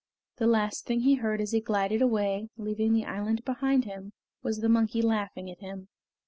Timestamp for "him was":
3.85-4.57